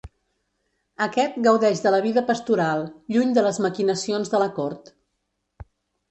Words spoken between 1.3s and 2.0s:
gaudeix de la